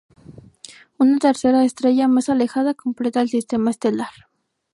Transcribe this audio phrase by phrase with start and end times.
[0.97, 4.09] Una tercera estrella más alejada completa el sistema estelar.